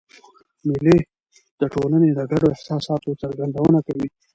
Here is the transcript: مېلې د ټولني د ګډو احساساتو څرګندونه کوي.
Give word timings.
مېلې 0.67 0.97
د 1.59 1.61
ټولني 1.73 2.09
د 2.13 2.19
ګډو 2.31 2.47
احساساتو 2.53 3.09
څرګندونه 3.21 3.79
کوي. 3.87 4.07